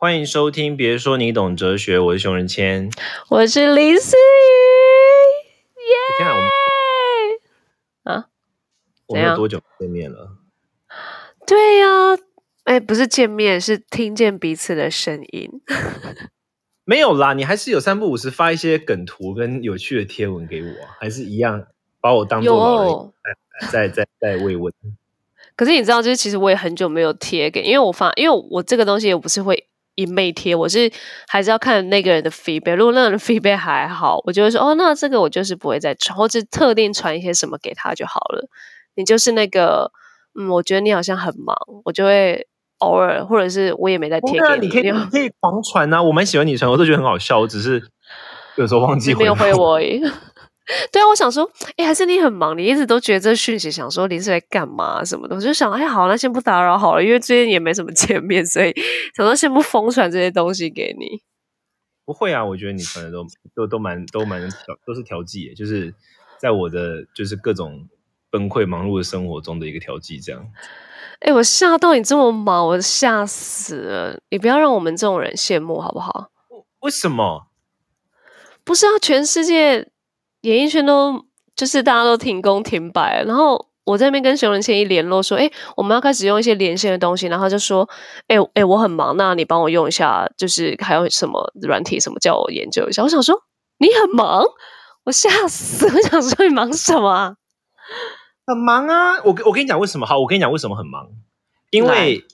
[0.00, 2.88] 欢迎收听，别说你懂哲学，我是熊仁谦。
[3.30, 4.14] 我是林思
[5.74, 5.80] 雨，
[6.22, 6.30] 耶！
[8.04, 8.28] 啊，
[9.08, 10.36] 我们有多久不见面了？
[11.44, 12.16] 对呀、
[12.62, 15.50] 哎，不是见面，是听见彼此的声音。
[16.86, 21.66] 没有啦，你还是有三不五时发一些梗图跟有趣的贴文给我啊，还是一样
[22.00, 23.10] 把我当做老
[23.72, 24.72] 在在在慰问。
[25.56, 29.66] 可是你知道，就是其实我也很久没有贴给，因为我发，因为我这个东西我不是会
[29.98, 30.88] 一昧贴，我是
[31.26, 32.76] 还是要看那个人的 feedback。
[32.76, 38.48] 如果那个人 feedback 还好，我就会说哦，那这个我就是不会再传，或者特定传一些什么给他就好了。
[38.94, 39.90] 你就是那个，
[40.38, 42.46] 嗯，我觉得你好像很忙，我就会
[42.78, 47.82] 偶尔，或者是我也没在贴给你可以你你可以狂传啊，我蛮喜欢你传，我都觉得很好笑，我只是
[48.54, 50.00] 有时候忘记你没有回回我而已。
[50.92, 58.74] 对啊，我想说，哎，还是你很忙，你一直都觉得这讯息，想说你是在干嘛什么的，我就想，哎，好，那先不打扰好了，因为最近也没什么见面，所以
[59.16, 61.22] 想说先不疯传这些东西给你。
[62.04, 65.94] 不会啊，我觉得你传的都都都蛮都蛮调都是调剂，就是
[66.38, 67.88] 在我的就是各种
[68.30, 70.46] 崩溃忙碌的生活中的一个调剂，这样。
[71.20, 74.20] 哎，我吓到你这么忙，我吓死了！
[74.30, 76.30] 你不要让我们这种人羡慕好不好？
[76.80, 77.48] 为什么？
[78.62, 79.90] 不是啊，全世界
[80.42, 81.24] 演艺圈都
[81.56, 87.88] 就是大家都停工停摆，然后我在那边跟熊仁谦一联络说，哎，我们要开始用一些连线的东西，然后他就说，
[88.28, 93.02] 哎哎，我很忙，那你帮我用一下，就是还有什么软体什么，叫我研究一下。
[93.02, 93.42] 我想说
[93.78, 94.44] 你很忙，
[95.04, 97.36] 我吓死，我想说你忙什么啊？
[98.46, 99.22] 很忙啊！
[99.24, 101.08] 我跟我跟你讲为什么好，我跟你讲为什么很忙，
[101.70, 102.24] 因为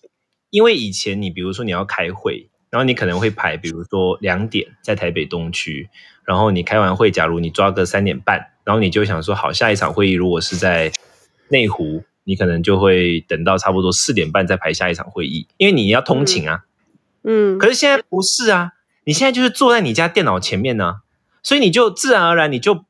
[0.51, 5.89] 因为以前你比如说你要开会，然后你可能会排，比如说两点在台北东区，
[6.25, 10.91] 然后你开完会，假如你抓个三点半，然后你就想说好，下一场会议如果是在
[11.49, 16.65] 内湖，你可能就会等到差不多四点半再排下一场会议，因为你要通勤啊。
[17.23, 18.73] 嗯，可是现在不是啊，
[19.05, 21.01] 你现在就是坐在你家电脑前面呢、
[21.43, 22.85] 所以你就自然而然你就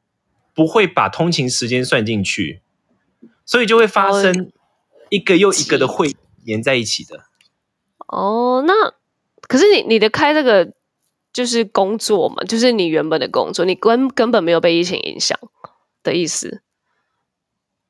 [0.54, 2.60] 不会把通勤时间算进去，
[3.44, 4.52] 所以就会发生
[5.08, 6.14] 一个又一个的会
[6.44, 7.24] 连在一起的。
[8.06, 8.94] 哦，那
[9.48, 10.72] 可是你你的开这个
[11.34, 15.38] 就是工作嘛，就是你原本的工作，你根根本没有被疫情影响
[16.02, 16.62] 的意思。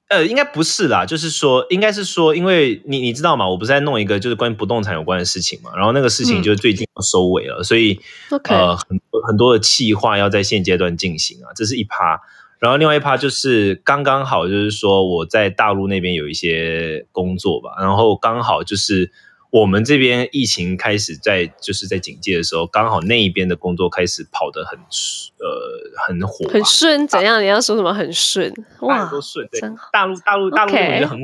[0.09, 3.49] 呃，应该不是啦，就是说，应该是说，因为你你知道吗？
[3.49, 8.00] 我不是在弄一个就是关于不动产有关的事情嘛，然后那个事情嗯就是最近要收尾了，所以
[8.44, 12.21] 呃，很多很多的企划要在现阶段进行啊，这是一趴。
[12.61, 19.11] 然后另外一趴就是刚刚好，就是说我在大陆那边有一些工作吧，然后刚好就是
[19.54, 27.41] 我们这边疫情开始在就是在警戒的时候，刚好那一边的工作开始跑得很呃很火吧，很顺，怎样？
[27.41, 28.53] 你要说什么很顺？
[28.81, 29.60] 哇陆，都顺，对。
[29.93, 31.20] 大陆大陆大陆那边就很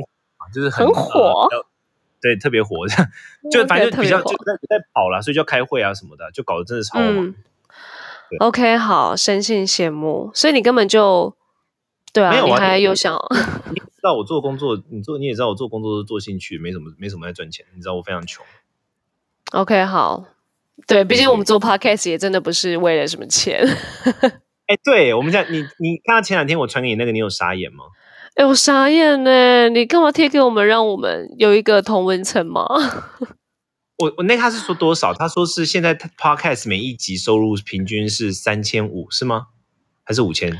[0.53, 1.65] 就是很火呃
[2.21, 3.11] 对，特别火，这 样
[3.51, 4.25] 就反正就比较在
[4.69, 7.25] 在跑了，所以就要开会啊什么的，就搞得真的超忙。
[7.27, 7.35] 嗯
[8.39, 11.35] ，OK，好，深信羡慕，所以你根本就
[12.13, 13.13] 对啊，你还你有想
[13.71, 17.65] 你知道我做工作，你做你也知道我做工作是做兴趣，没什么没什么在赚钱。
[17.75, 18.43] 你知道我非常穷
[19.51, 20.25] ，OK，好，
[20.87, 23.63] 对，毕竟我们做 Podcast 也真的不是为了什么钱。
[24.65, 27.85] 哎，对我们讲你你看到前两天我传给你那个，你有傻眼吗？
[28.35, 29.69] 哎，我傻眼呢！
[29.69, 32.65] 你干嘛贴给我们，让我们有一个同温层吗？
[33.99, 35.13] 我我那他是说多少？
[35.13, 39.47] 他说是现在 Podcast 每一集收入平均是三千五，是吗？
[40.03, 40.57] 还是五千？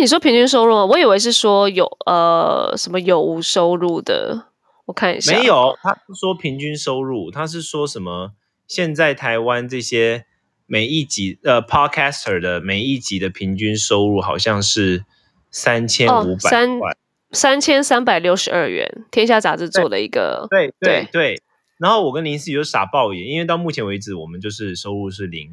[0.00, 0.86] 哎，你说平均收入吗？
[0.86, 4.46] 我以为是说有呃什么有无收入的，
[4.86, 5.36] 我看一下。
[5.36, 8.32] 没有，他是说平均收入，他是说什么？
[8.66, 10.24] 现在台湾这些
[10.64, 15.04] 每一集呃 Podcaster 的每一集的平均收入好像是
[15.50, 16.96] 三千五百哦三块。
[17.32, 21.42] 三千三百六十二元，天下杂志做了一个，对对对对。
[21.78, 25.50] 然后我跟林思雨就傻爆眼，因为到目前为止我们就是收入是零。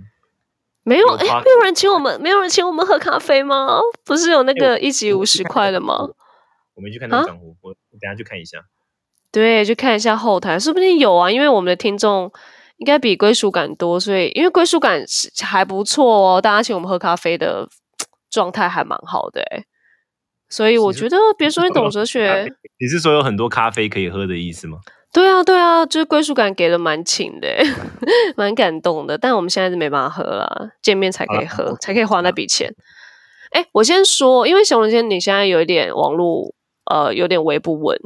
[0.88, 3.80] 没有有哎没有人请我们，没有人请我们喝咖啡吗？
[4.06, 6.08] 不是有那个一集五十块的吗？
[6.76, 8.60] 我没去看那个啊账户，我我等下去看一下。
[9.32, 12.32] 对，去看一下后台，说不定有啊，因为我们的听众
[12.78, 17.68] 应该比归属感多，所以因为归属感是还不错哦，大家请我们喝咖啡的
[18.30, 19.66] 状态还蛮好的哎，
[20.48, 24.80] 所以我是觉得别说你懂哲学，你是说有很多咖啡可以喝的意思吗？
[25.14, 27.48] 对啊对啊，就是归属感给的蛮勤的，
[28.38, 32.74] 蛮感动的，但我们现在是没办法喝了，见面才可以喝，才可以花那笔钱。
[33.52, 36.54] 哎，我先说，因为熊仁谦你现在有一点网络
[36.92, 37.98] 呃有点微不稳，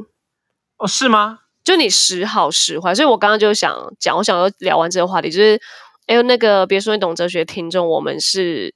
[0.78, 1.40] 哦，是吗？
[1.64, 5.60] 就你时好时坏，所以我刚刚就想讲，我想要聊完这个话题，就是，
[6.06, 8.74] 哎呦，那个别说你懂哲学，听众，我们是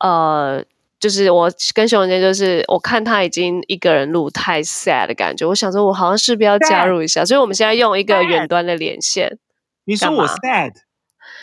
[0.00, 0.64] 呃，
[1.00, 9.38] 就是我跟熊仁坚，就是我看他已经一个人录太 sad 的感觉，我想说，我好像是不是要加入一下，所以我们现在用一个远端的连线，
[9.84, 10.72] 你说我 sad？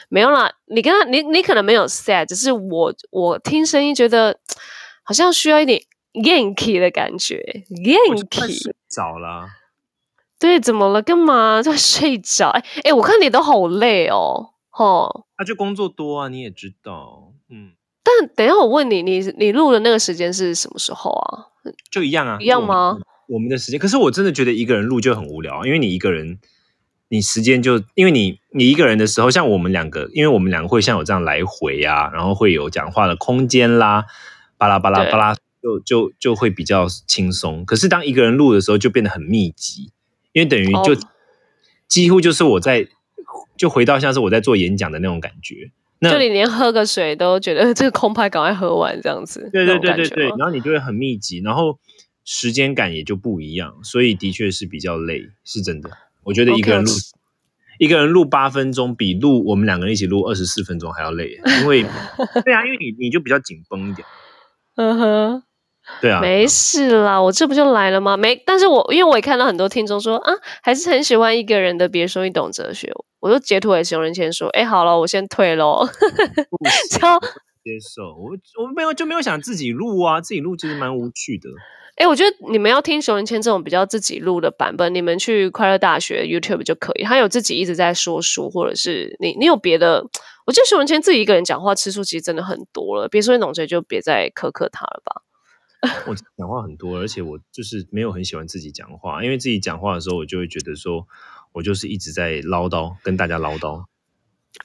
[0.09, 4.39] 没有啦，你跟他，你你可能没有 sad，只是我我听声音觉得
[5.03, 5.81] 好像需要一点
[6.13, 8.71] Yankee 的感觉，Yankee。
[8.87, 9.47] 早了。
[10.39, 11.01] 对，怎么了？
[11.01, 12.49] 干嘛在睡着？
[12.49, 15.27] 哎哎，我看你都好累哦，吼。
[15.37, 17.73] 他就工作多啊，你也知道，嗯。
[18.03, 21.47] 但等一下我问你，你你录的那个时间是什么时候啊？
[21.89, 22.97] 就一样啊，一样吗？
[23.27, 26.39] 我们的时间，可是我真的觉得一个人录就很无聊，因为你一个人。
[27.13, 34.05] 你时间就因为你你一个人的时候，像我们两个，因为我们两个会像有这样来回啊，然后会有讲话的空间啦，
[34.57, 37.65] 巴拉巴拉巴拉，就就就会比较轻松。
[37.65, 39.91] 可是当一个人录的时候，就变得很密集，
[40.31, 40.95] 因为等于就
[41.89, 42.87] 几乎就是我在
[43.57, 45.71] 就回到像是我在做演讲的那种感觉。
[46.09, 51.77] 就你连喝个水都觉得 这个空拍赶快喝完这样子，对对对对对，然后你就会很密集，然后
[52.23, 55.89] 时间感也就不一样，所以的确是比较累，是真的。
[56.23, 56.91] 我觉得一个人录
[57.79, 61.83] 一个人录八分钟，比录我们两个人一起录二十四分钟还要累，因为
[62.45, 64.07] 对啊，因为你你就比较紧绷一点。
[64.75, 65.43] 嗯哼，
[65.99, 68.15] 对啊，没事啦，我这不就来了吗？
[68.15, 75.87] 没，但是我因为我也看到很多听众说啊，还是很喜欢一个人的，别说你懂哲学，我就截图给熊仁谦说，哎，好了，我先退喽。
[76.91, 78.31] 超接受，我
[78.63, 81.49] 我没有就没有想自己录啊，自己录其实蛮无趣的。
[81.97, 87.03] 哎，我觉得你们要听熊仁谦这种比较自己录的版本，你们去快乐大学 YouTube 就可以。
[87.03, 90.03] 他有自己一直在说书，或者是你你有别的。
[90.47, 93.07] 我觉得熊仁谦自己一个人讲话次数其实真的很多了。
[93.07, 95.21] 别说你懂谁，就别再苛刻他了吧。
[96.07, 101.07] 我讲话很多，而且我就是没有很喜欢自己讲话，因为自己讲话的时候，我就会觉得说
[101.53, 103.85] 我就是一直在唠叨，跟大家唠叨。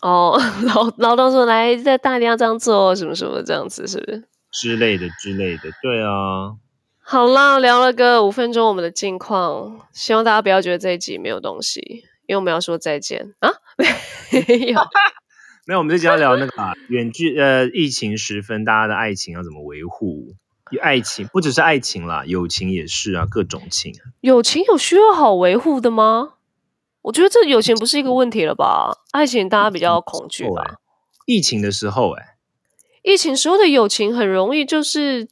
[0.01, 0.37] 哦，
[0.67, 5.71] 唠唠叨说来在大家这样做什么什么这样子，是不是之类的之类的？
[5.83, 6.57] 对啊。
[7.09, 11.81] 好啦，聊了个五分钟我们的近况，希望大家不要觉得这一集没有东西，
[12.27, 13.49] 因为我们要说再见啊！
[13.79, 13.87] 没
[14.67, 14.81] 有，
[15.67, 16.53] 没有，我们这集要聊那个
[16.89, 20.35] 远距呃疫情时分，大家的爱情要怎么维护？
[20.83, 23.93] 爱情不只是爱情啦，友情也是啊，各种情。
[24.21, 26.35] 友情有需要好维护的吗？
[27.03, 28.99] 我觉得这友情不是一个问题了吧？
[29.13, 30.77] 爱情大家比较恐惧吧？
[31.27, 32.37] 疫情的时候，哎，
[33.03, 35.29] 疫情时候的友情很容易就是。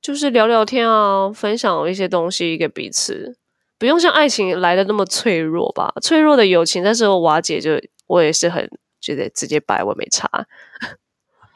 [0.00, 3.36] 就是聊聊天啊，分享一些东西给彼此，
[3.78, 5.92] 不用像爱情来的那么脆弱吧？
[6.00, 7.72] 脆弱的友情在时候瓦解，就
[8.06, 8.70] 我也是很
[9.00, 10.30] 觉得直接掰我没差。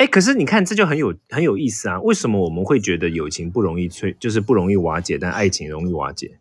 [0.03, 2.01] 哎，可是你看，这就很有很有意思啊！
[2.01, 6.41] 为什么我们会觉得友情不容易脆，就是不容易瓦解，但爱情容易瓦解？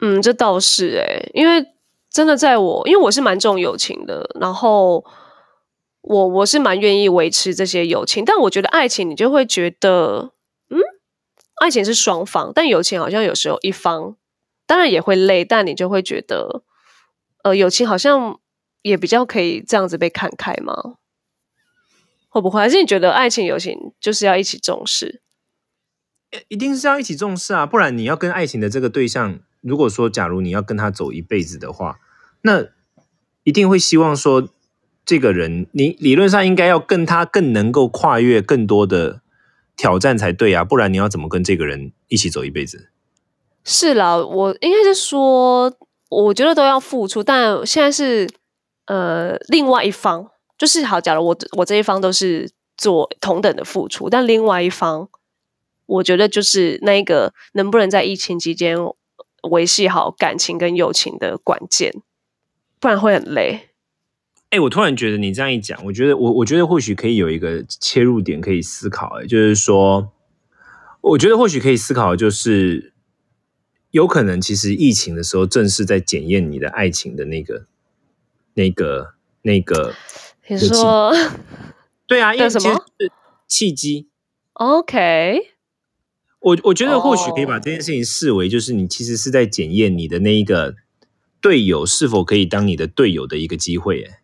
[0.00, 1.66] 嗯，这倒是哎，因为
[2.10, 5.04] 真的在我，因为我是蛮重友情的，然后
[6.00, 10.32] 我我是蛮愿意维持这些友情，但我觉得爱情，你就会觉得。
[10.70, 10.80] 嗯
[11.56, 14.16] 爱情是双方，但友情好像有时候一方
[14.66, 16.62] 当然也会累，但你就会觉得，
[17.44, 18.40] 呃，友情好像
[18.80, 20.96] 也比较可以这样子被看开吗？
[22.36, 22.60] 会不会？
[22.60, 25.22] 还是你觉得爱情、友情就是要一起重视？
[26.48, 27.64] 一定是要一起重视啊！
[27.64, 31.98] 不然你要跟爱情的这个对象，如果说假如你要跟他走一辈子的话，
[32.42, 32.66] 那
[33.44, 34.48] 一定会希望说，
[35.06, 39.22] 这个人你理论上应该要跟他更能够跨越更多的。
[39.78, 42.88] 挑战才对啊，不然你要怎么跟这个人一起走一辈子？
[43.62, 45.70] 是啦，我应该是说，
[46.08, 48.26] 我觉得都要付出，但现在是
[48.86, 55.08] 呃，另外一方就是好，假如我我这一方都是做同等的付出，但另外一方，
[55.84, 58.78] 我觉得就是那一个能不能在疫情期间
[59.50, 61.92] 维系好感情跟友情的关键，
[62.80, 63.68] 不然会很累。
[64.48, 70.10] 哎，我突然觉得你这样一讲，我觉得我我觉得或许可以有一个切入点可以思考，哎，就是说，
[71.02, 72.94] 我觉得或许可以思考，就是
[73.90, 77.66] 有可能其实疫情的时候正是在检验你的爱情的那个、
[78.54, 79.94] 那个、那个。
[80.48, 81.12] 你说，
[82.06, 82.84] 对啊，因为什么
[83.48, 84.08] 契机
[84.54, 85.40] ？OK，
[86.40, 90.74] 我我觉得或许可以把这件事情视为，就是你其实是在检验你的那一个
[91.40, 94.20] 队友是否可以当你的队友的一个机会，哎。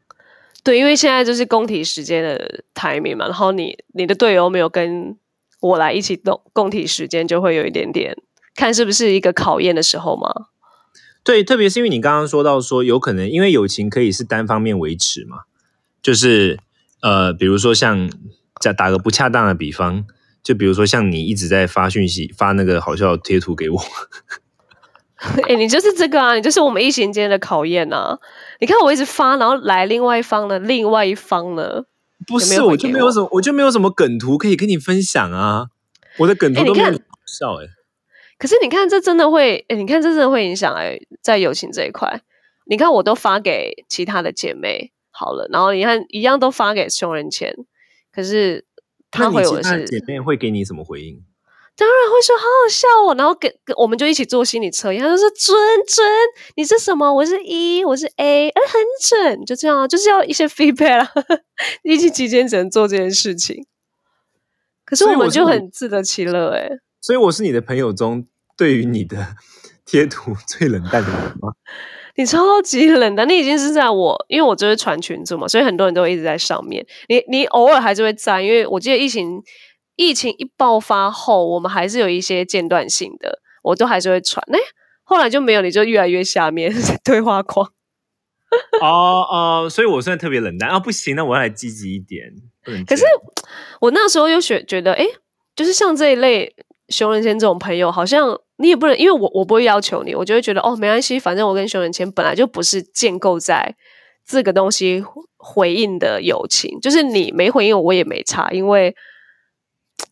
[0.65, 5.17] 对，因为现在就是共体时间的台面嘛，然后你你的队友没有跟
[5.61, 8.17] 我来一起动共体时间，就会有一点点
[8.55, 10.47] 看是不是一个考验的时候嘛。
[11.25, 15.39] 对，特别是因为你刚刚说到说有可能，因为友情可以是单方面维持嘛，
[16.03, 16.59] 就是
[17.01, 18.11] 呃，比如说像
[18.61, 20.05] 再打个不恰当的比方，
[20.43, 23.81] 就比如说像你一直在发讯息发那个好笑贴图给我。
[25.49, 26.35] 哎，你就是这个啊！
[26.35, 28.19] 你就是我们疫情间的考验呐！
[28.59, 31.85] 你看我一直发，然后来另外一方呢，另外一方呢，
[32.27, 35.69] 不是我就没有什么，我就没有什么梗图可以跟你分享啊！
[36.19, 36.93] 我的梗图都没有
[37.25, 37.67] 笑哎。
[38.37, 42.23] 可是你看，这真的会，哎，你看这真的会影响哎，在友情这一块，
[42.67, 47.55] 你看我都发给其他的姐妹，好了，然后你看一样都发给穷人钱，
[48.13, 48.65] 可是
[49.11, 51.23] 他回我是姐妹会给你什么回应？
[51.75, 56.07] 当然会说好好笑哦，然后给我们就一起做心理测验，他就说准准，
[56.57, 57.13] 你是什么？
[57.13, 61.11] 我是一，我是 A，哎，很准，就这样，就是要一些 feedback 啦。
[61.83, 63.67] 疫情期间只能做这件事情，
[64.85, 66.69] 可是我们就很自得其乐哎。
[67.01, 69.35] 所以我是你的朋友中，对于你的
[69.87, 71.55] 贴图最冷淡的人吗？
[72.17, 76.87] 你超级冷淡，你已经是在我，因为我就是传裙子嘛，所以很多人都一直在上面。
[77.09, 79.43] 你你偶尔还是会在，因为我记得疫情
[79.97, 84.45] 疫情一爆发后，我们还是有一些间断性的，我都还是会传。
[84.53, 84.59] 哎，
[85.03, 87.73] 后来就没有，你就越来越下面 对话框。
[88.83, 92.31] 哦哦，所以我现在特别冷淡啊，不行，那我要来积极一点。
[92.87, 93.03] 可是
[93.81, 95.07] 我那时候又觉觉得，哎，
[95.57, 96.55] 就是像这一类
[96.89, 98.39] 熊仁谦这种朋友，好像。
[98.59, 103.75] 你也不能，因为我我不会要求你，我就会觉得哦，没关系，反正我跟熊仁谦本来就不是建构在
[104.25, 105.03] 这个东西
[105.37, 108.95] 回应的友情，就是你没回应我，我也没差，因为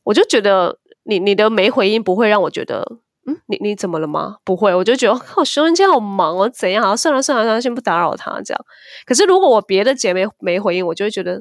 [0.02, 2.84] 我就觉得你你的没回应不会让我觉得，
[3.24, 4.38] 嗯，你你怎么了吗？
[4.42, 6.96] 不会，我就觉得靠，熊仁谦好忙哦，怎样？
[6.96, 8.64] 算了算了算了，先不打扰他这样。
[9.06, 11.34] 可是如果我别的姐妹没回应，我就会觉得，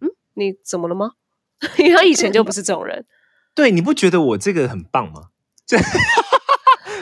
[0.00, 1.10] 嗯，你怎么了吗？
[1.78, 3.04] 因为他以前就不是这种人。
[3.54, 5.28] 对，你不觉得我这个很棒吗？
[5.66, 5.76] 这。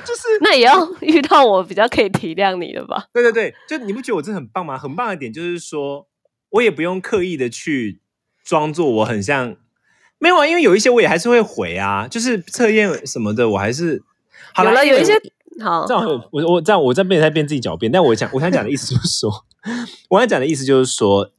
[0.02, 3.04] 就是 那也要遇到我比较可以体谅你的吧？
[3.12, 4.78] 对对对，就你不觉得我这很棒吗？
[4.78, 6.08] 很棒的点就是说，
[6.48, 8.00] 我也不用刻意的去
[8.42, 9.56] 装作我很像
[10.18, 14.02] 没有啊，因为有一些我也还是会回啊，就是测验什么的，我还是
[14.54, 14.84] 好了。
[14.84, 15.12] 有一些
[15.62, 19.30] 好，这样我我这样我在边在边自己狡辩，但我想我想讲的意思就是说，
[20.08, 21.30] 我想讲的意思就是说，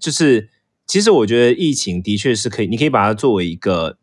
[0.00, 0.50] 就是
[0.88, 3.98] 其实我觉得疫情的确是可以，你可以把它作为一个。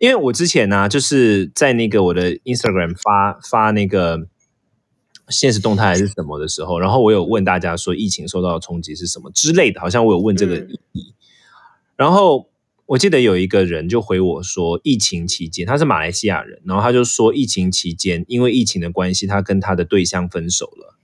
[0.00, 4.26] 因为我之前呢，就是在那个我的 Instagram 发发那个
[5.28, 11.14] 现实动态还是什么的时候，然后我有问大家说疫情受到的冲击是什么之类的，好像我有问这个意义。
[11.96, 12.48] 然后
[12.86, 20.96] 我记得有一个人就回我说，疫情期间他是马来西亚人，然后他就说疫情期间因为疫情的关系，他跟他的对象分手了。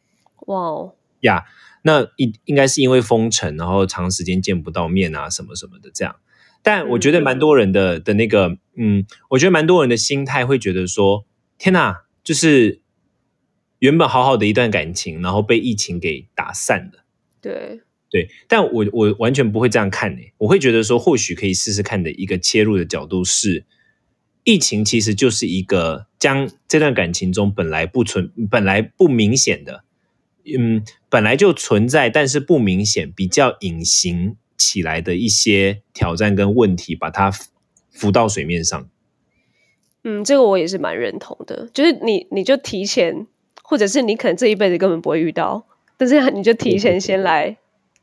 [0.46, 1.44] 哇哦呀，
[1.82, 6.16] 那应应该是因为封城，然后长时间见不到面啊，什么什么的这样。
[6.62, 11.25] 但我觉得蛮多人的的那个，嗯，我觉得蛮多人的心态会觉得说，
[11.59, 12.80] 天哪，就是
[13.78, 17.04] 原本好好的一段感情，然后被疫情给打散了。
[17.40, 17.80] 对
[18.11, 20.23] 对，但我我完全不会这样看呢。
[20.38, 23.64] 我会觉得说，或许可以试试看的一个切入的角度是，
[24.45, 29.85] 疫情其实就是一个将这段感情中本来不存、本来不明显的，
[30.59, 34.37] 嗯，本来就存在但是不明显、比较隐形。
[34.59, 37.30] 起来的一些挑战跟问题，把它
[37.96, 38.88] 浮到水面上。
[40.04, 41.68] 嗯，这个我也是蛮认同的。
[41.72, 43.26] 就是你，你就提前，
[43.62, 47.56] 或者是你可能这一辈子根本不会遇到，但是你就提前先来，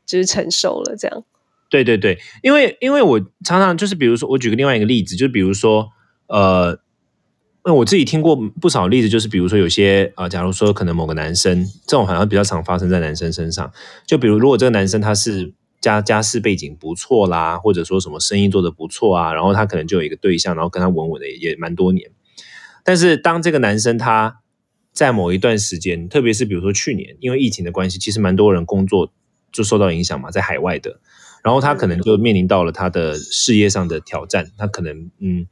[0.04, 1.24] 就是承受了这样。
[1.70, 5.88] 对对对，因为因为我常常就是，比如说，我举个另外一个例子，就比如说，
[6.26, 6.78] 呃，
[7.64, 13.72] 那我自己听过不少例子，就是比如说有些啊，假如说可能某个男生，这种好像比较常发生在男生身上。
[14.06, 15.54] 就比如如果这个男生他是。
[15.84, 22.10] 家家世背景不错啦，或者说什么生意做得不错啊，然后他可能就有一个对象，然后跟他稳稳的也蛮多年。
[22.82, 24.40] 但是当这个男生他
[24.92, 29.12] 在某一段时间，特别是比如说去年，因为疫情的关系，其实蛮多人工作
[29.52, 31.00] 就受到影响嘛，在海外的，
[31.42, 35.46] 然后他可能就面临到了他的事业上的挑战，他可能嗯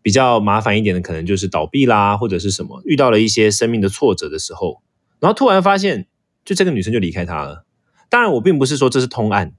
[0.00, 4.80] 比较麻烦一点的，可能就是倒闭啦，或者是什么遇到了一些生命的挫折的时候，
[5.18, 6.06] 然后突然发现，
[6.44, 7.65] 就这个女生就离开他了。
[8.08, 9.52] 当然，我并不是说这是通案，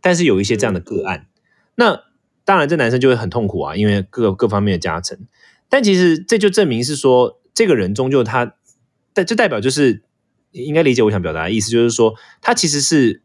[0.00, 1.26] 但是有一些这样的个案，
[1.74, 2.04] 那
[2.44, 5.18] 当然这男生就会很痛苦啊，因为各各方面的加成。
[5.68, 8.54] 但其实这就证明是说，这个人终究他，
[9.12, 10.02] 但这代表就是
[10.52, 13.20] 应该理解我想表达的意思，就是说他其实是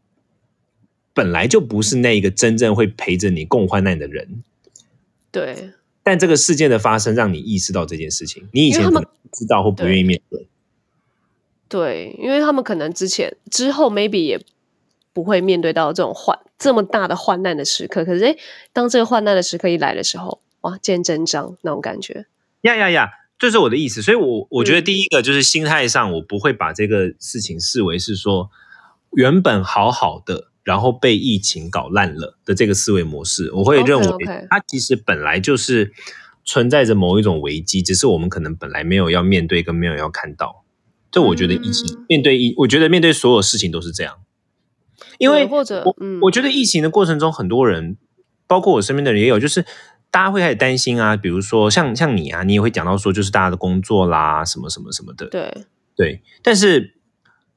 [1.14, 4.42] 本来就不是那一个真正会陪着你共患难的人。
[5.30, 5.70] 对。
[6.02, 10.46] 但这个事件的发生，让你意识到这件事情，你以前可能知道或不愿意面对。
[11.66, 14.44] 对，因为他们可能之前之后 maybe 也。
[15.14, 18.36] 不会面对到这种患这么大的患难的时刻，可是诶，
[18.72, 22.26] 当这个患难的时刻一来的时候，哇，见真章那种感觉。
[22.62, 24.02] 呀呀呀，这是我的意思。
[24.02, 28.50] 所以，我我觉得第一个就是心态上，我不会把这个事情视为是说
[29.12, 33.52] 原本好好的，然后被疫情搞烂了的这个思维模式。
[33.52, 35.92] 我会认为它其实本来就是
[36.44, 40.64] 存在着某一种危机，只是我们可能本来没有要面对，跟没有要看到。
[41.12, 44.16] 这我觉得疫情面对疫，我觉得面对所有事情都是这样。
[45.18, 47.96] 因为或者我我觉得疫情的过程中，很多人，
[48.46, 49.64] 包括我身边的人也有，就是
[50.10, 55.26] 大家会开始担心啊，比如说像像你啊，你也会讲到说，就是大家的工作啦，什么什么什么的。
[55.26, 55.52] 对
[55.96, 56.94] 对，但是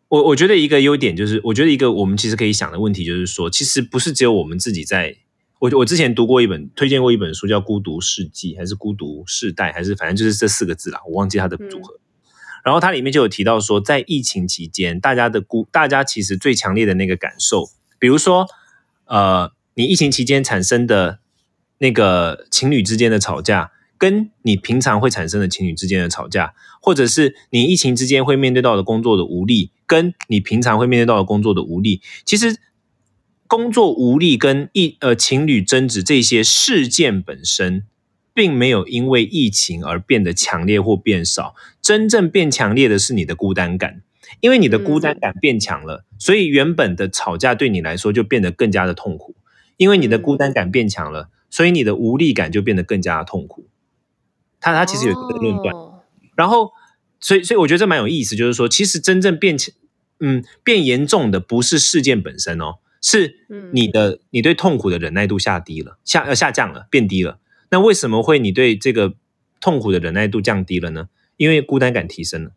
[0.09, 5.17] 我我觉得一个优点就是，我觉得一个我们其实可以想的问题就是说，其实不是只有我们自己在。
[5.59, 11.99] 我我之前读过一本，推荐过一本书，叫《孤独世纪》还是《孤独世代》，还是反正就是这四个字啦，我忘记它的组合。
[12.67, 18.45] 然后它里面就有提到说，在疫情期间，大家的孤，大家其实最强烈的那个感受，比如说，
[19.05, 21.19] 呃，你疫情期间产生的
[21.77, 23.71] 那个情侣之间的吵架。
[23.99, 32.59] 跟你平常会产生的情侣之间的吵架，或者是你疫情之间会面对到的工作的无力，跟你平常会面对到的工作的无力，其实
[33.47, 37.87] 工作无力跟疫呃情侣争执这些事件本身，
[38.37, 44.03] 并没有因为疫情而变得强烈或变少，真正变强烈的是你的孤单感，
[44.41, 49.35] 因为你的孤单感变强了，所以原本的吵架对你来说就变得更加的痛苦，
[49.77, 53.65] 因为你的孤单感变强了，所以你的无力感就变得更加的痛苦。
[54.59, 55.73] 他他其实有一个论断，
[56.35, 56.69] 然后
[57.19, 59.73] 所以所以我觉得这蛮有意思，就是说其实真正变强
[60.19, 67.39] 嗯变严重的不是事件本身哦，是你的你对痛苦的忍耐度下低了，下要下降了，变低了。
[67.69, 69.15] 那为什么会你对这个
[69.59, 71.09] 痛苦的忍耐度降低了呢？
[71.37, 72.51] 因为孤单感提升了。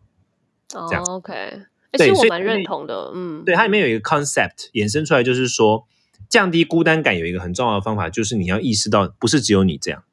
[0.75, 1.63] 哦，OK，
[1.99, 5.87] 其实我蛮认同的，嗯，对，它里面有一个 concept 衍生出来，就是说
[6.29, 10.05] 降低孤单感有一个很重要的方法，就是你要意识到不是只有你这样。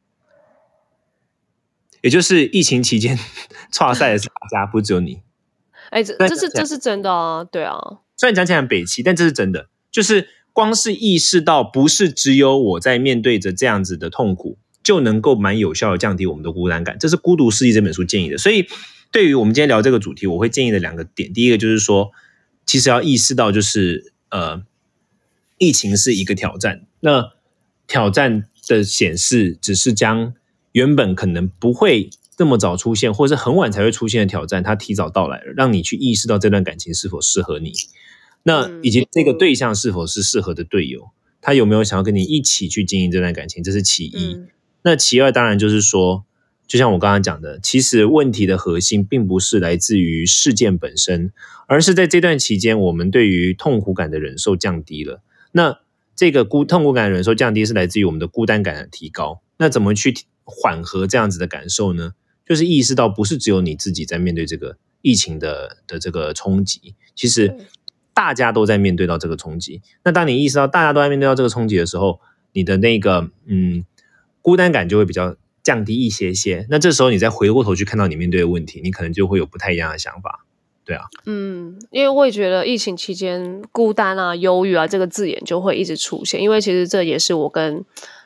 [2.01, 3.18] 也就是疫情期间，
[3.72, 5.22] 差赛的是大家，不只有你。
[5.92, 7.77] 哎，这这是这是真的啊，对啊。
[8.16, 9.70] 虽然讲起来北齐，但这是真的。
[9.92, 16.96] 就是光是意识到不是只有我在面对着这样子的痛苦，就能够蛮有效的降低我们的孤单感。
[16.98, 18.38] 这是《孤独世纪》这本书建议的。
[18.38, 18.65] 所以，
[19.12, 22.12] 对于我们今天聊这个主题，我会建议的两个点，第一个就是说，
[22.65, 24.63] 其实要意识到，就是呃，
[25.58, 26.86] 疫情是一个挑战。
[27.01, 27.34] 那
[27.86, 30.34] 挑战的显示只是将。
[30.74, 37.74] 原本可能不会这么早出现，或者是很晚才会出现的挑战，它提早到来了，让你去意识到这段感情是否适合你，
[38.44, 41.10] 那以及这个对象是否是适合的队友，
[41.41, 44.38] 他有没有想要跟你一起去经营这段感情，这是其一。
[44.88, 46.23] 那其二当然就是说，
[46.65, 51.34] 就像我刚刚讲的，其实问题的核心并不是来自于事件本身，
[51.67, 55.21] 而是在这段期间，我们对于痛苦感的忍受降低了。
[55.52, 55.80] 那
[56.15, 59.41] 这个孤痛苦感的忍受降低，是来自于我们的孤单感的提高。
[59.58, 60.13] 那怎么去？
[60.50, 62.13] 缓和这样子的感受呢，
[62.47, 67.54] 就是意识到不是只有你自己在面对这个疫情的的这个冲击，其实
[68.13, 69.82] 大家都在面对到这个冲击。
[70.06, 72.21] 那当你意识到大家都在面对到这个冲击的时候，
[72.54, 73.84] 你的那个嗯
[74.47, 76.65] 孤单感就会比较降低一些些。
[76.69, 80.45] 那这时候你再回过头去看到你面对的问题，你可能就会有不太一样的想法。
[80.86, 87.83] 对啊，嗯，因为我也觉得疫情期间孤单啊、忧郁啊这个字眼就会一直出现，因为其实这也是我跟。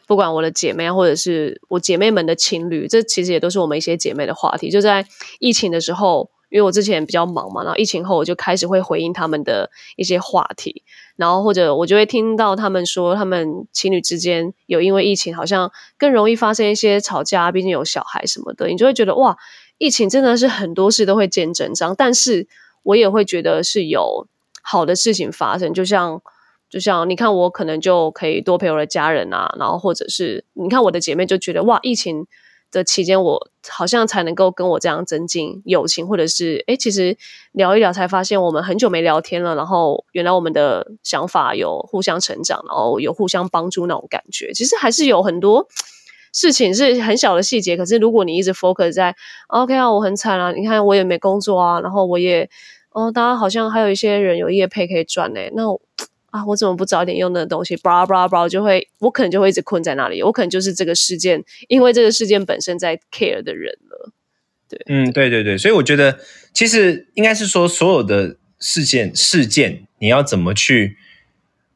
[0.08, 4.70] 不管我的姐妹，或者是我姐妹们的情侣，这其实也都是我们一些姐妹的话题。
[4.70, 5.06] 就在
[5.40, 10.84] 疫情的时候，因为我之前比较忙嘛，然后疫情后我就开始会回应他们的一些话题，
[11.22, 19.38] 然后或者我就会听到他们说，他们情侣之间有因为疫情，好像更容易发生一些吵架，毕竟有小孩什么的，你就会觉得哇，
[19.78, 21.96] 疫情真的是很多事都会见真章。
[21.98, 22.48] 但是
[22.84, 24.28] 我也会觉得是有
[24.62, 26.22] 好的事情发生，就像。
[26.72, 32.28] 就像你看，我可能就可以多陪我的家人啊，然后或者是你看我的姐妹就觉得哇，疫情
[32.72, 37.18] 的期间我好像才能够跟我这样增进友情，或者是哎，其实
[37.52, 44.54] 聊一聊才发现我们很久没聊天了，然后原来我们的想法有互相成长，然后有互相帮助那种感觉。
[44.54, 45.68] 其实还是有很多
[46.34, 49.16] 事情是很小的细节，可是如果你一直 focus 在
[49.48, 52.50] OK 啊，我很惨啊，你看我也没工作啊，然后我也
[52.92, 55.64] 哦，大家好像还有一些人有业配可以赚呢，那。
[56.32, 57.76] 啊，我怎么不早点用那个东西？
[57.76, 60.24] 叭叭叭，就会我可能就会一直困在那里。
[60.24, 64.14] 我可能就是这个事件，因为这个事件本身在 care 的人了。
[64.70, 66.20] 对，嗯，对对对，所以我觉得
[66.54, 70.96] 其实应该是说，所有的事件事件，你要怎么去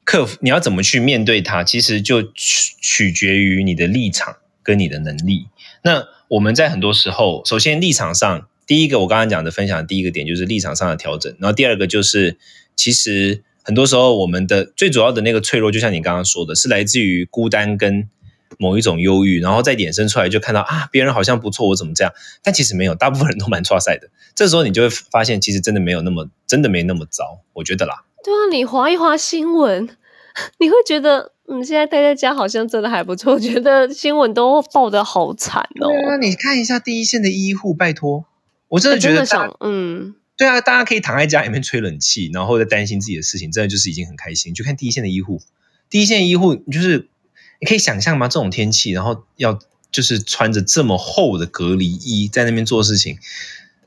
[0.05, 5.47] 克服，你要怎么去面对它，其实就取取决于你的立场跟你的能力。
[5.83, 12.37] 那我们在很多时候，首先立场上，第一个我刚刚讲的分享的第一个点就是立场上的调整，然后第二个就是
[12.73, 13.43] 其实。
[13.65, 18.07] 很多时候，我们的最主要的那个脆弱，就像你刚刚说的，是来自于孤单跟
[18.59, 22.13] 某一种忧郁，然后再衍生出来，就看到啊，别人好像不错，我怎么这样？
[22.43, 24.07] 但其实没有，大部分人都蛮差赛的。
[24.35, 28.03] 这时候你就会发现，其实真的没有那么，真的没那么糟，我觉得啦。
[28.23, 29.89] 对啊，你划一划新闻，
[30.59, 33.33] 你会觉得，嗯，现在待在家好像真的还不错。
[33.33, 35.87] 我觉得新闻都报的好惨哦。
[35.87, 38.25] 对啊，你看一下第一线的医护，拜托，
[38.67, 40.13] 我真的觉得想，嗯。
[40.37, 44.53] 对啊，大家可以躺在家里面吹冷气，然后再担心自己的事情，真的就是已经很开心。
[44.53, 45.41] 就看第一线的医护，
[45.89, 47.07] 第一线医护就是
[47.61, 48.27] 你可以想象吗？
[48.27, 49.59] 这种天气，然后要
[49.91, 53.17] 就是穿着这么厚的隔离衣在那边做事情，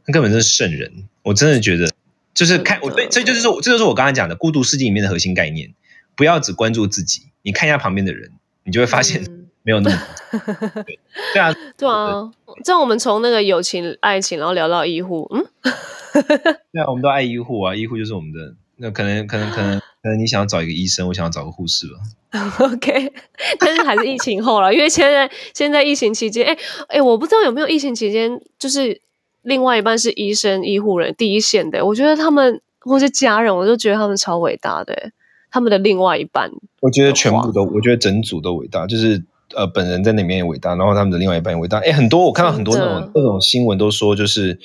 [0.07, 1.05] 那根本就是圣人。
[1.23, 1.93] 我真的觉得，
[2.33, 5.75] 就是看我对，这就是说，这就是我刚才讲的孤独世界里面的核心概念。
[6.17, 8.33] 不要只关注自己，你看一下旁边的人，
[8.65, 9.25] 你就会发现
[9.69, 9.97] 没有那么
[10.87, 10.99] 对
[11.35, 12.31] 对啊，对啊。
[12.65, 15.45] 这样我们从那个友情、爱情，然后聊到医护，嗯，
[16.73, 18.55] 对啊，我们都爱医护啊，医护就是我们的。
[18.79, 22.49] 那可能，可能，可能，可能你想要找一个医生，我想要找个护士吧。
[22.65, 23.13] OK，
[23.59, 29.03] 但是还是疫情后了，因为现在现在疫情期间，哎哎，我不知道有没有疫情期间，就是
[29.43, 35.13] 另外一半是医生、医护人第一线的，我觉得他们或是家人，我都觉得他们超伟大的。
[35.51, 36.51] 他们的另外一半，
[36.83, 41.79] 我觉得全部都，我觉得整组都伟大，就是呃，本人在那边也伟大，然后他们的另外一半也伟大。
[41.79, 44.59] 哎，很多我看到很多那种各种新闻都说，就是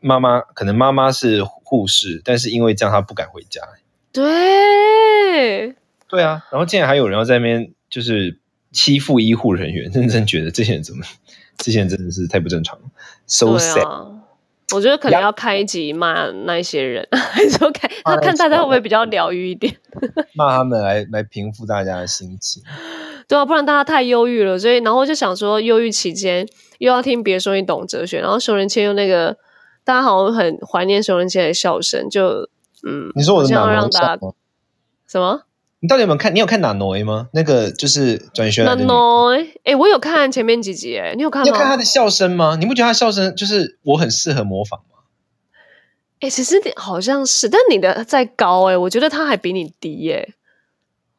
[0.00, 3.60] 妈妈可能妈妈是护士，但是因为这样她不敢回家。
[4.12, 5.74] 对，
[6.08, 8.38] 对啊，然后竟然还有人要在那边就是
[8.72, 11.04] 欺负医护人员，认真觉得这些人怎么，
[11.58, 12.84] 这些人真的是太不正常了
[13.26, 14.14] ，so sad。
[14.74, 19.76] 我觉得可能要开一集骂那些人， 还是说看他看大家会不会比较疗愈一点，
[20.34, 22.62] 骂他们来来平复大家的心情。
[23.28, 24.58] 对啊，不然大家太忧郁了。
[24.58, 26.46] 所以然后就想说，忧郁期间
[26.78, 29.36] 又要听别说你懂哲学，然后熊仁谦又那个
[29.84, 32.48] 大家好像很怀念熊仁谦的笑声，就
[32.82, 34.18] 嗯，你说我的哪让大家
[35.06, 35.42] 什么？
[35.80, 36.34] 你到底有没有看？
[36.34, 37.28] 你有看哪挪吗？
[37.32, 39.36] 那个就是转学哪挪？
[39.64, 41.46] 哎，我有看前面几集，哎，你有看吗？
[41.48, 42.56] 有看他的笑声吗？
[42.58, 44.96] 你不觉得他笑声就是我很适合模仿吗？
[46.20, 50.34] 哎，其实好像是，但你的再高，哎，我觉得他还比你低，耶。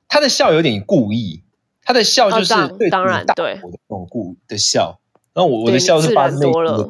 [0.10, 1.44] 他的笑有点故意，
[1.88, 2.54] 他的笑就是
[2.92, 5.00] 当然对那种固的笑，
[5.34, 6.90] 然后我我的笑是发自内心的，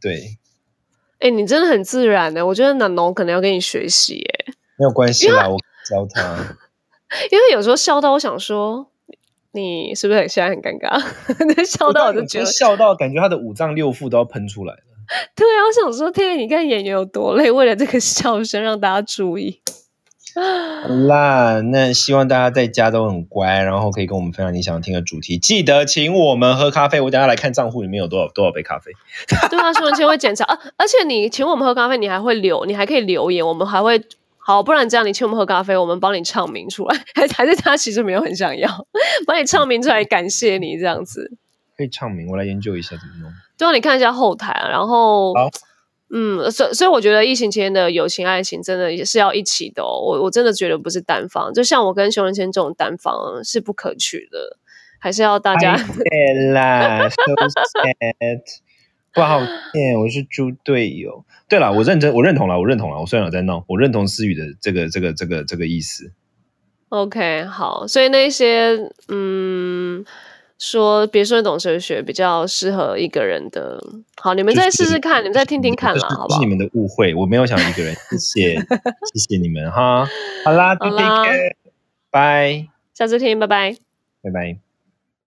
[0.00, 0.38] 对。
[1.20, 5.56] 哎，你真的很自然的，我觉得哪农可能要跟你学习，哎，没有关系啦，我
[5.88, 6.56] 教他。
[7.32, 8.90] 因为有时候笑到我想说，
[9.52, 11.00] 你是不是现在很尴尬？
[11.64, 14.80] 笑到我就觉得笑到感觉他的五脏六腑都要喷出来了。
[15.34, 19.62] 对啊，我想说，天天你看演员有多累，为了这个笑声让大家注意。
[20.34, 25.38] 好啦，那希望大家在家都很乖，然后可以跟我们分享你想要听的主题。
[25.38, 28.92] 记得请我们喝咖啡，我等下来看账户里面有多少多少杯咖啡。
[29.48, 34.02] 对啊，新闻签会检查啊，而且你请我们喝咖啡，你还会留，你还可以留言，我们还会。
[34.46, 38.68] 好，不然这样，你请我们喝咖啡，我们帮你唱名出来， 还还是他其实没有很想要，
[39.26, 41.32] 帮你唱名出来，感谢你这样子。
[41.78, 43.32] 可以唱名，我来研究一下怎么弄。
[43.56, 45.32] 对啊，你看一下后台啊，然后，
[46.16, 49.98] 嗯，所所以我觉得疫情期间的友情爱情真的也是要一起的哦。
[50.00, 54.56] 我我真的觉得不是单方，就像我跟熊仁谦这种单方是不可取的，
[55.00, 55.74] 还是要大家。
[56.54, 58.40] 啦，so sad。
[59.12, 59.40] 不好
[59.72, 61.24] 见，我是猪队友。
[61.48, 63.00] 对了，我认真，我认同了，我认同了。
[63.00, 66.12] 我虽然有在闹，我认同思雨的这个、这个、这个、这个意思。
[66.90, 70.04] OK，好，所以那些嗯，
[70.64, 73.78] 说别说你懂哲学，比较适合一个人的。
[74.16, 76.40] 好，你们再试试看，你们再听听看啦，好不好？
[76.40, 77.94] 是你们的误会，我没有想一个人。
[78.12, 80.08] 谢谢，谢谢你们哈。
[80.44, 81.22] 好啦， 好啦，
[82.10, 83.76] 拜，下次听，拜拜，
[84.22, 84.56] 拜拜。